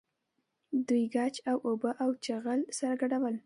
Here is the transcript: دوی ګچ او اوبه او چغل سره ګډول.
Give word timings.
دوی 0.87 1.03
ګچ 1.15 1.35
او 1.49 1.57
اوبه 1.67 1.91
او 2.03 2.09
چغل 2.25 2.59
سره 2.77 2.93
ګډول. 3.01 3.35